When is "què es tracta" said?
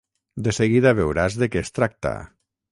1.57-2.17